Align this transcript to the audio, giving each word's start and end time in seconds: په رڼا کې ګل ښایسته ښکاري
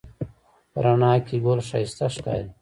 په 0.71 0.77
رڼا 0.85 1.13
کې 1.25 1.35
ګل 1.45 1.59
ښایسته 1.67 2.05
ښکاري 2.15 2.49